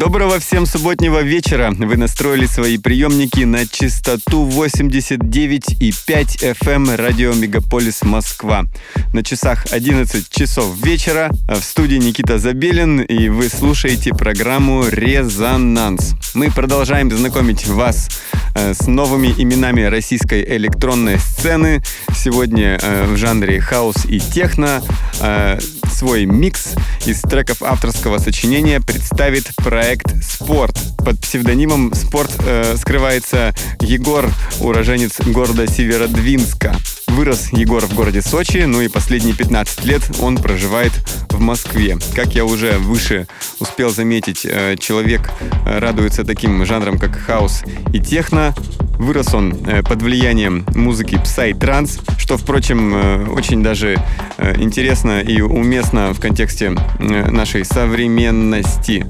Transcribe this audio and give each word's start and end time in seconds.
Доброго 0.00 0.40
всем 0.40 0.64
субботнего 0.64 1.20
вечера. 1.20 1.72
Вы 1.76 1.98
настроили 1.98 2.46
свои 2.46 2.78
приемники 2.78 3.40
на 3.40 3.66
частоту 3.66 4.48
89,5 4.48 6.56
FM 6.58 6.96
радио 6.96 7.34
Мегаполис 7.34 8.00
Москва. 8.00 8.64
На 9.12 9.22
часах 9.22 9.66
11 9.70 10.30
часов 10.30 10.74
вечера 10.82 11.30
в 11.46 11.60
студии 11.60 11.96
Никита 11.96 12.38
Забелин 12.38 13.02
и 13.02 13.28
вы 13.28 13.50
слушаете 13.50 14.14
программу 14.14 14.86
«Резонанс». 14.88 16.14
Мы 16.32 16.50
продолжаем 16.50 17.14
знакомить 17.14 17.66
вас 17.66 18.08
э, 18.54 18.72
с 18.72 18.86
новыми 18.86 19.34
именами 19.36 19.82
российской 19.82 20.42
электронной 20.56 21.18
сцены. 21.18 21.82
Сегодня 22.14 22.78
э, 22.80 23.04
в 23.04 23.18
жанре 23.18 23.60
хаос 23.60 24.06
и 24.06 24.18
техно 24.18 24.82
э, 25.20 25.58
свой 25.92 26.24
микс 26.24 26.72
из 27.04 27.20
треков 27.20 27.62
авторского 27.62 28.18
сочинения 28.18 28.80
представит 28.80 29.54
проект 29.56 29.89
«Спорт». 30.22 30.78
Под 30.98 31.18
псевдонимом 31.20 31.92
«Спорт» 31.94 32.30
э, 32.46 32.76
скрывается 32.78 33.52
Егор, 33.80 34.30
уроженец 34.60 35.20
города 35.26 35.66
Северодвинска. 35.66 36.76
Вырос 37.10 37.52
Егор 37.52 37.84
в 37.84 37.94
городе 37.94 38.22
Сочи, 38.22 38.58
ну 38.66 38.80
и 38.80 38.88
последние 38.88 39.34
15 39.34 39.84
лет 39.84 40.02
он 40.20 40.36
проживает 40.36 40.92
в 41.28 41.40
Москве. 41.40 41.98
Как 42.14 42.34
я 42.34 42.44
уже 42.44 42.78
выше 42.78 43.26
успел 43.58 43.90
заметить, 43.90 44.44
э, 44.44 44.76
человек 44.78 45.30
радуется 45.64 46.24
таким 46.24 46.64
жанрам, 46.64 46.98
как 46.98 47.16
хаос 47.16 47.62
и 47.92 48.00
техно. 48.00 48.54
Вырос 49.00 49.32
он 49.32 49.54
э, 49.66 49.82
под 49.82 50.02
влиянием 50.02 50.66
музыки 50.74 51.14
Psy 51.14 51.58
Транс, 51.58 52.00
что, 52.18 52.36
впрочем, 52.36 52.92
э, 52.94 53.24
очень 53.30 53.62
даже 53.62 53.96
э, 54.36 54.60
интересно 54.60 55.20
и 55.20 55.40
уместно 55.40 56.12
в 56.12 56.20
контексте 56.20 56.76
нашей 56.98 57.64
современности. 57.64 59.06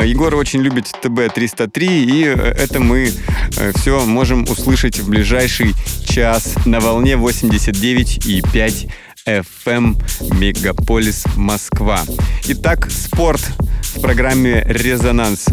Егор 0.00 0.36
очень 0.36 0.60
любит 0.60 0.92
ТБ-303, 1.02 1.86
и 2.04 2.20
это 2.22 2.80
мы 2.80 3.10
все 3.74 4.06
можем 4.06 4.44
услышать 4.44 5.00
в 5.00 5.10
ближайший 5.10 5.74
час 6.08 6.54
на 6.64 6.78
волне 6.78 7.16
89,5 7.42 8.88
FM 9.26 9.96
Мегаполис 10.34 11.24
Москва. 11.36 12.00
Итак, 12.46 12.88
спорт 12.90 13.40
в 13.94 14.00
программе 14.00 14.62
«Резонанс». 14.66 15.46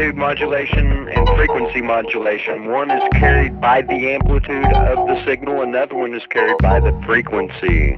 Amplitude 0.00 0.16
modulation 0.16 1.08
and 1.08 1.28
frequency 1.36 1.82
modulation. 1.82 2.70
One 2.70 2.90
is 2.90 3.02
carried 3.12 3.60
by 3.60 3.82
the 3.82 4.12
amplitude 4.14 4.64
of 4.64 5.06
the 5.06 5.22
signal, 5.26 5.60
another 5.60 5.94
one 5.94 6.14
is 6.14 6.22
carried 6.30 6.56
by 6.62 6.80
the 6.80 6.98
frequency. 7.04 7.96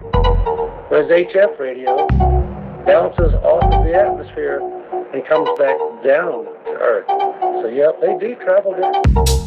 Whereas 0.89 1.09
HF 1.09 1.59
radio 1.61 2.09
bounces 2.85 3.33
off 3.35 3.73
of 3.73 3.85
the 3.85 3.95
atmosphere 3.95 4.59
and 5.15 5.25
comes 5.27 5.49
back 5.61 5.77
down 6.05 6.45
to 6.45 6.73
Earth. 6.73 7.07
So, 7.07 7.69
yep, 7.69 8.01
they 8.01 8.19
do 8.19 8.35
travel 8.43 8.73
different. 8.75 9.42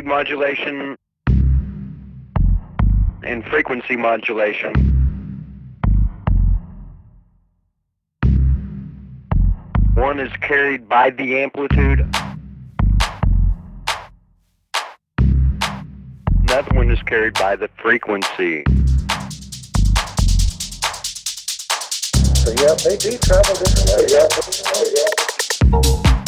Modulation 0.00 0.96
and 3.22 3.44
frequency 3.44 3.96
modulation. 3.96 4.72
One 9.94 10.18
is 10.18 10.32
carried 10.40 10.88
by 10.88 11.10
the 11.10 11.42
amplitude. 11.42 12.00
Another 16.42 16.74
one 16.74 16.90
is 16.90 17.02
carried 17.02 17.34
by 17.34 17.56
the 17.56 17.68
frequency. 17.80 18.64
So 22.34 22.50
yeah, 22.58 22.74
they 22.84 22.96
do 22.96 23.16
travel 23.18 23.54
different 23.54 24.00
ways. 25.72 26.21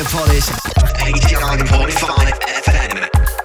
Lagerpolis. 0.00 0.50
89.5 0.96 2.38
FM. 2.64 3.39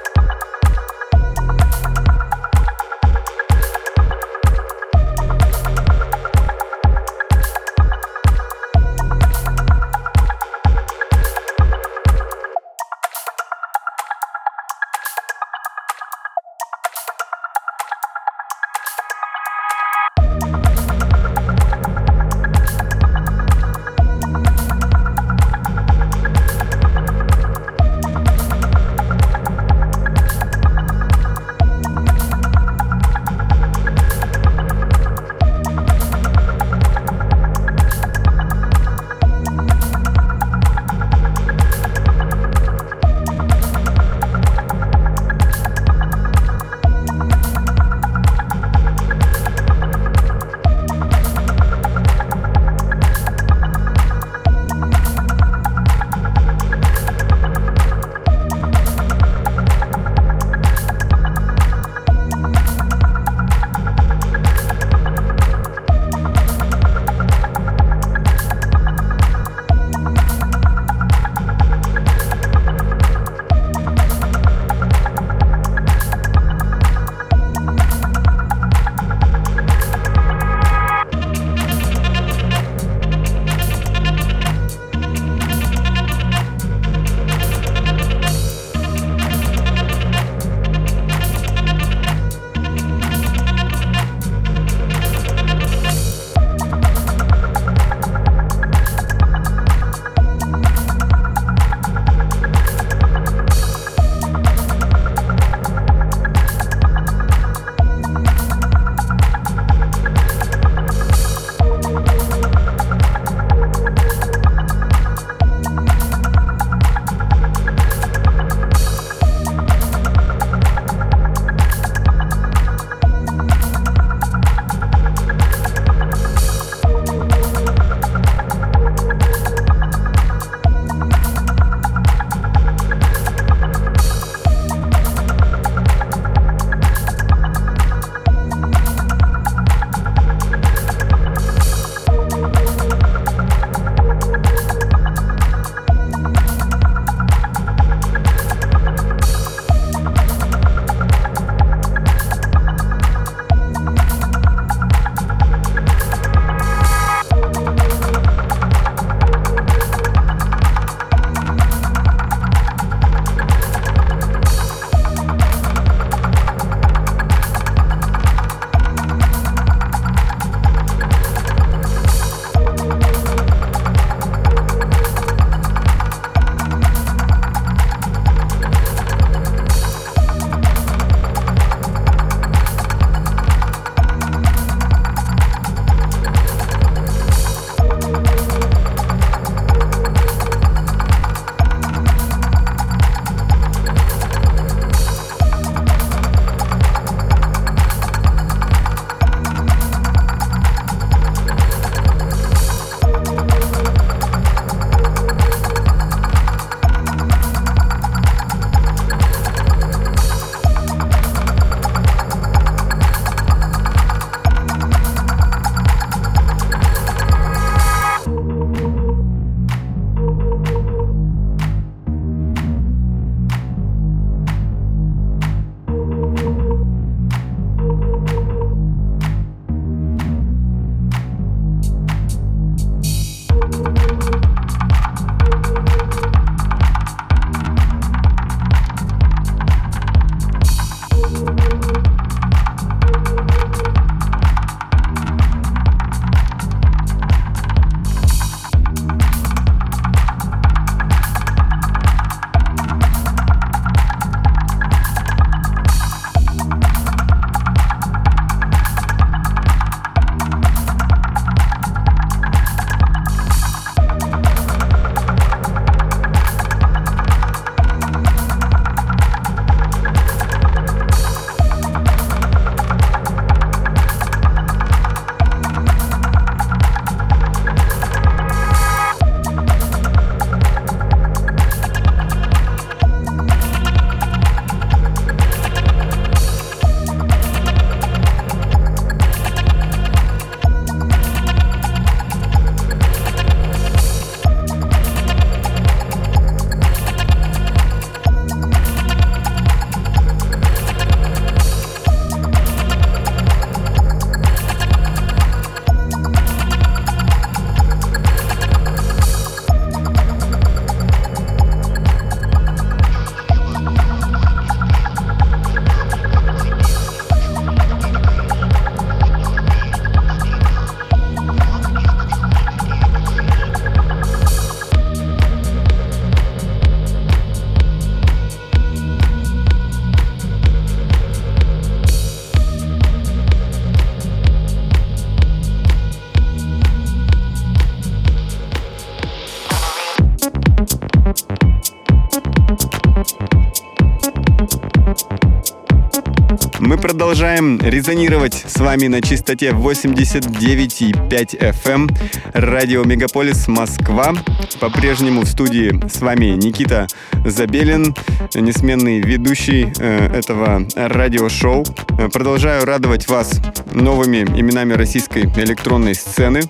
Продолжаем 347.16 347.80
резонировать 347.80 348.66
с 348.68 348.78
вами 348.78 349.07
на 349.07 349.22
частоте 349.22 349.70
89,5 349.70 351.74
FM 351.86 352.09
радио 352.53 353.05
Мегаполис 353.05 353.70
Москва. 353.70 354.34
По-прежнему 354.82 355.43
в 355.43 355.47
студии 355.47 355.97
с 356.09 356.20
вами 356.20 356.47
Никита 356.47 357.07
Забелин, 357.45 358.13
несменный 358.53 359.22
ведущий 359.22 359.93
э, 359.97 360.38
этого 360.38 360.86
радиошоу. 360.93 361.86
Продолжаю 362.34 362.84
радовать 362.84 363.30
вас 363.30 363.61
новыми 363.93 364.39
именами 364.59 364.91
российской 364.91 365.43
электронной 365.43 366.16
сцены. 366.16 366.63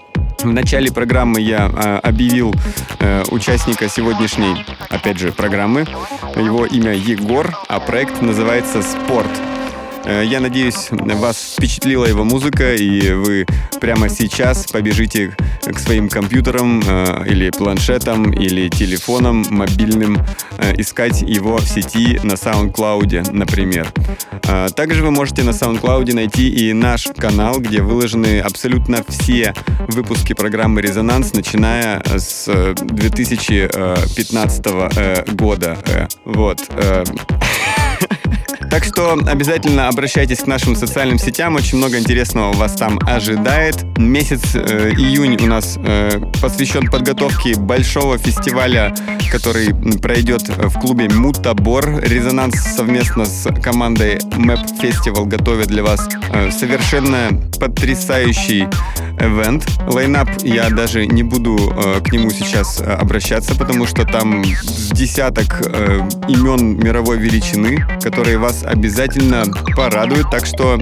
В 0.44 0.52
начале 0.52 0.92
программы 0.92 1.42
я 1.42 1.72
э, 1.74 2.08
объявил 2.08 2.54
э, 3.00 3.24
участника 3.32 3.90
сегодняшней, 3.90 4.64
опять 4.90 5.18
же, 5.18 5.32
программы. 5.32 5.88
Его 6.36 6.68
имя 6.68 6.94
Егор, 6.94 7.52
а 7.68 7.80
проект 7.80 8.22
называется 8.22 8.84
«Спорт». 8.84 9.32
Э, 10.06 10.24
я 10.24 10.40
надеюсь, 10.40 10.88
вас 10.92 11.56
впечатлила 11.58 12.06
его 12.06 12.24
музыка, 12.24 12.76
и 12.76 13.12
вы 13.12 13.48
прямо 13.82 14.08
сейчас 14.10 14.68
побежите 14.68 15.36
к 15.66 15.80
своим 15.80 16.08
компьютерам 16.10 16.84
э, 16.86 17.24
или 17.28 17.50
планшетам, 17.50 18.32
или 18.32 18.70
телефонам 18.70 19.44
мобильным, 19.50 20.20
э, 20.58 20.76
искать 20.78 21.24
его 21.24 21.58
в 21.58 21.68
сети 21.68 22.20
на 22.24 22.34
SoundCloud, 22.34 23.32
например. 23.32 23.92
Также 24.76 25.02
вы 25.04 25.10
можете 25.12 25.44
на 25.44 25.52
SoundCloud 25.52 26.14
найти 26.14 26.50
и 26.50 26.74
наш 26.74 27.08
канал, 27.18 27.60
где 27.60 27.82
выложены 27.82 28.42
абсолютно 28.42 29.04
все 29.08 29.54
выпуски 29.88 30.34
программы 30.34 30.82
«Резонанс», 30.82 31.34
начиная 31.34 32.04
с 32.16 32.74
2015 32.76 35.34
года. 35.34 35.78
Вот. 36.26 36.60
Так 38.76 38.84
что 38.84 39.14
обязательно 39.14 39.88
обращайтесь 39.88 40.40
к 40.40 40.48
нашим 40.48 40.76
социальным 40.76 41.18
сетям, 41.18 41.56
очень 41.56 41.78
много 41.78 41.98
интересного 41.98 42.52
вас 42.52 42.74
там 42.74 43.00
ожидает. 43.08 43.86
Месяц 43.98 44.54
э, 44.54 44.92
июнь 44.92 45.38
у 45.42 45.48
нас 45.48 45.78
э, 45.78 46.20
посвящен 46.42 46.90
подготовке 46.90 47.56
большого 47.56 48.18
фестиваля, 48.18 48.94
который 49.32 49.74
пройдет 50.00 50.50
в 50.50 50.78
клубе 50.82 51.08
Мутабор. 51.08 52.02
Резонанс 52.02 52.60
совместно 52.76 53.26
с 53.26 53.50
командой 53.62 54.18
Map 54.18 54.66
Festival 54.82 55.26
готовит 55.26 55.68
для 55.68 55.82
вас 55.82 56.10
э, 56.34 56.52
совершенно 56.52 57.30
потрясающий 57.58 58.68
event. 59.20 59.64
Лайнап 59.88 60.30
я 60.44 60.70
даже 60.70 61.06
не 61.06 61.24
буду 61.24 61.58
э, 61.58 62.02
к 62.02 62.12
нему 62.12 62.30
сейчас 62.30 62.82
э, 62.82 62.84
обращаться, 62.84 63.56
потому 63.56 63.86
что 63.86 64.04
там 64.04 64.44
десяток 64.92 65.62
э, 65.66 66.02
имен 66.28 66.78
мировой 66.78 67.18
величины, 67.18 67.85
которые 68.02 68.38
вас 68.38 68.64
обязательно 68.64 69.44
порадуют. 69.76 70.30
Так 70.30 70.46
что, 70.46 70.76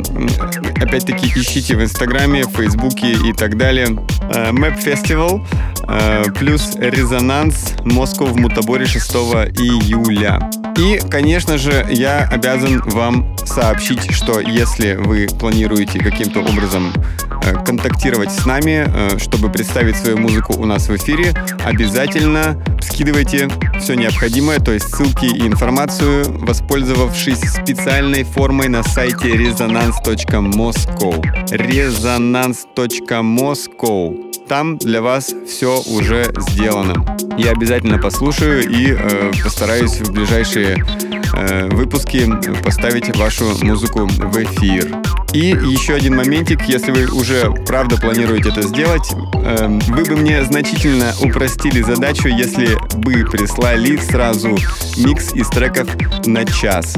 опять-таки, 0.81 1.27
ищите 1.27 1.75
в 1.75 1.83
Инстаграме, 1.83 2.43
Фейсбуке 2.43 3.13
и 3.13 3.33
так 3.33 3.57
далее. 3.57 3.87
Э, 4.33 4.51
Map 4.51 4.83
Festival 4.83 5.45
э, 5.87 6.23
плюс 6.37 6.75
Резонанс 6.77 7.73
Москва 7.83 8.27
в 8.27 8.37
Мутаборе 8.37 8.85
6 8.85 9.11
июля. 9.13 10.49
И, 10.77 10.99
конечно 11.09 11.57
же, 11.57 11.85
я 11.91 12.27
обязан 12.31 12.81
вам 12.81 13.35
сообщить, 13.45 14.11
что 14.11 14.39
если 14.39 14.95
вы 14.95 15.27
планируете 15.39 15.99
каким-то 15.99 16.41
образом 16.41 16.91
э, 17.29 17.32
контактировать 17.65 18.31
с 18.31 18.45
нами, 18.45 18.85
э, 18.87 19.17
чтобы 19.19 19.51
представить 19.51 19.97
свою 19.97 20.17
музыку 20.17 20.53
у 20.57 20.65
нас 20.65 20.87
в 20.87 20.95
эфире, 20.95 21.33
обязательно 21.63 22.63
скидывайте 22.81 23.49
все 23.79 23.95
необходимое, 23.95 24.59
то 24.59 24.71
есть 24.71 24.93
ссылки 24.93 25.25
и 25.25 25.47
информацию, 25.47 26.25
воспользовавшись 26.39 27.39
специальной 27.39 28.23
формой 28.23 28.69
на 28.69 28.83
сайте 28.83 29.29
resonance.moscow. 29.29 31.21
resonance.moscow. 31.49 34.33
Там 34.47 34.77
для 34.77 35.01
вас 35.01 35.33
все 35.47 35.81
уже 35.87 36.33
сделано. 36.49 37.17
Я 37.37 37.51
обязательно 37.51 37.97
послушаю 37.97 38.69
и 38.69 38.91
э, 38.91 39.31
постараюсь 39.41 39.99
в 40.01 40.11
ближайшие 40.11 40.85
э, 41.33 41.69
выпуски 41.69 42.29
поставить 42.63 43.15
вашу 43.17 43.45
музыку 43.63 44.05
в 44.05 44.43
эфир. 44.43 44.95
И 45.33 45.47
еще 45.47 45.95
один 45.95 46.15
моментик, 46.15 46.61
если 46.63 46.91
вы 46.91 47.05
уже 47.07 47.49
правда 47.65 47.97
планируете 47.97 48.49
это 48.49 48.61
сделать, 48.61 49.09
э, 49.33 49.79
вы 49.87 50.03
бы 50.03 50.15
мне 50.17 50.43
значительно 50.43 51.13
упростили 51.21 51.81
задачу, 51.81 52.27
если 52.27 52.77
бы 52.97 53.25
прислали 53.29 53.97
сразу 53.97 54.49
микс 54.97 55.33
из 55.33 55.47
треков 55.49 55.87
на 56.27 56.45
час 56.45 56.95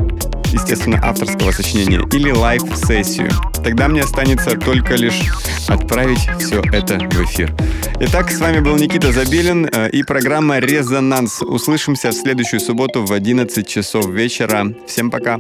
естественно, 0.52 1.00
авторского 1.04 1.52
сочинения 1.52 2.02
или 2.12 2.32
лайв-сессию. 2.32 3.30
Тогда 3.64 3.88
мне 3.88 4.02
останется 4.02 4.52
только 4.52 4.96
лишь 4.96 5.22
отправить 5.68 6.28
все 6.40 6.62
это 6.62 7.00
в 7.00 7.24
эфир. 7.24 7.56
Итак, 8.00 8.32
с 8.32 8.40
вами 8.40 8.60
был 8.60 8.76
Никита 8.76 9.12
Забелин 9.12 9.68
э, 9.72 9.90
и 9.90 10.04
программа 10.04 10.60
«Резонанс». 10.60 11.42
Услышимся 11.42 12.10
в 12.10 12.14
следующую 12.14 12.60
субботу 12.60 13.06
в 13.06 13.14
11 13.14 13.68
часов 13.68 14.08
вечера. 14.08 14.68
Всем 14.88 15.10
пока! 15.10 15.40